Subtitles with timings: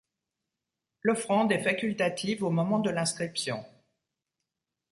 [1.03, 3.63] L'offrande est facultative au moment de l'inscription.